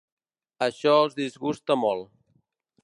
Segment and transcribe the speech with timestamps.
[0.67, 2.11] Això el disgusta molt.